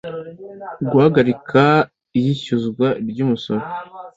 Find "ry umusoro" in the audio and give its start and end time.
3.09-3.65